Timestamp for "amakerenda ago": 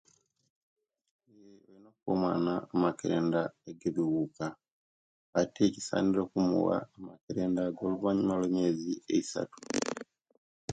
6.97-7.81